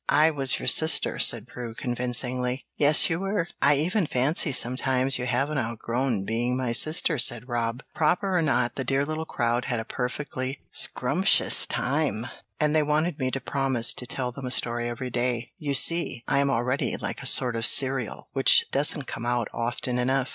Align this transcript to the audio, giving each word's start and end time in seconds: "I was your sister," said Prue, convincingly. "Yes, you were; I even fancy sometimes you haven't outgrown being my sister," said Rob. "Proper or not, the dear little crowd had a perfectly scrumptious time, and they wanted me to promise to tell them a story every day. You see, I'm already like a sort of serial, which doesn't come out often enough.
"I 0.09 0.31
was 0.31 0.57
your 0.57 0.67
sister," 0.67 1.19
said 1.19 1.47
Prue, 1.47 1.75
convincingly. 1.75 2.65
"Yes, 2.75 3.07
you 3.07 3.19
were; 3.19 3.49
I 3.61 3.75
even 3.75 4.07
fancy 4.07 4.51
sometimes 4.51 5.19
you 5.19 5.27
haven't 5.27 5.59
outgrown 5.59 6.25
being 6.25 6.57
my 6.57 6.71
sister," 6.71 7.19
said 7.19 7.47
Rob. 7.47 7.83
"Proper 7.93 8.35
or 8.35 8.41
not, 8.41 8.77
the 8.77 8.83
dear 8.83 9.05
little 9.05 9.27
crowd 9.27 9.65
had 9.65 9.79
a 9.79 9.85
perfectly 9.85 10.59
scrumptious 10.71 11.67
time, 11.67 12.25
and 12.59 12.75
they 12.75 12.81
wanted 12.81 13.19
me 13.19 13.29
to 13.29 13.39
promise 13.39 13.93
to 13.93 14.07
tell 14.07 14.31
them 14.31 14.47
a 14.47 14.49
story 14.49 14.89
every 14.89 15.11
day. 15.11 15.51
You 15.59 15.75
see, 15.75 16.23
I'm 16.27 16.49
already 16.49 16.97
like 16.97 17.21
a 17.21 17.27
sort 17.27 17.55
of 17.55 17.63
serial, 17.63 18.27
which 18.33 18.65
doesn't 18.71 19.03
come 19.05 19.27
out 19.27 19.49
often 19.53 19.99
enough. 19.99 20.29